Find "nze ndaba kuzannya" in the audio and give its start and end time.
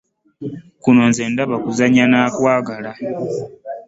1.09-2.05